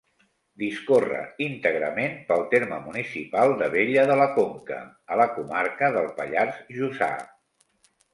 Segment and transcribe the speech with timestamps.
[0.59, 1.17] Discorre
[1.47, 4.79] íntegrament pel terme municipal d'Abella de la Conca,
[5.15, 7.11] a la comarca del Pallars Jussà.